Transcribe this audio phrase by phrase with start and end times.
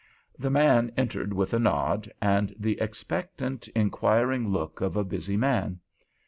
[0.39, 5.79] The man entered with a nod and the expectant, inquiring look of a busy man.